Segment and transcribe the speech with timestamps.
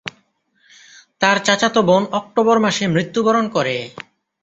[1.21, 3.75] তার চাচাতো বোন অক্টোবর মাসে মৃত্যুবরণ করে।